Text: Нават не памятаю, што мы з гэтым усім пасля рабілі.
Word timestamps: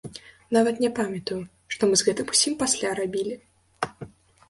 Нават 0.55 0.79
не 0.83 0.89
памятаю, 1.01 1.37
што 1.77 1.81
мы 1.91 2.01
з 2.03 2.07
гэтым 2.09 2.35
усім 2.35 2.59
пасля 2.65 2.99
рабілі. 3.05 3.41